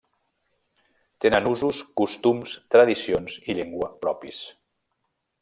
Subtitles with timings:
[1.25, 4.43] Tenen usos, costums, tradicions i llengua propis.